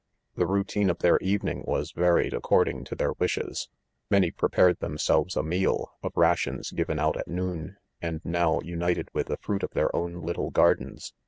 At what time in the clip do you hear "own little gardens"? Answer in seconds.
9.95-11.13